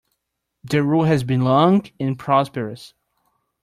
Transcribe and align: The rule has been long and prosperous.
The 0.63 0.81
rule 0.81 1.03
has 1.03 1.23
been 1.23 1.43
long 1.43 1.85
and 1.99 2.17
prosperous. 2.17 2.95